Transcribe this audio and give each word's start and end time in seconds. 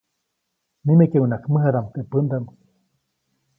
Nimekeʼuŋnaʼajk 0.85 1.43
mäjadaʼm 1.53 1.87
teʼ 1.93 2.05
pändaʼm. 2.11 2.45